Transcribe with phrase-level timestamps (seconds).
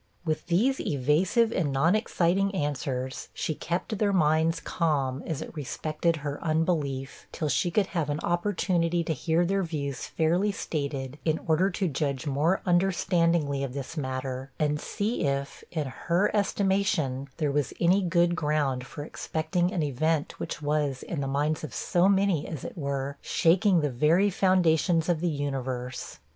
[0.25, 6.15] With these evasive and non exciting answers, she kept their minds calm as it respected
[6.25, 11.39] her unbelief, till she could have an opportunity to hear their views fairly stated, in
[11.45, 17.51] order to judge more understandingly of this matter, and see if, in her estimation, there
[17.51, 22.09] was any good ground for expecting an event which was, in the minds of so
[22.09, 26.17] many, as it were, shaking the very foundations of the universe.